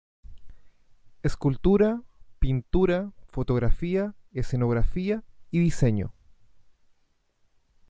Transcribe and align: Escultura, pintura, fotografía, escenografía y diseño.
Escultura, 1.21 2.01
pintura, 2.39 3.11
fotografía, 3.27 4.15
escenografía 4.33 5.23
y 5.51 5.59
diseño. 5.59 6.11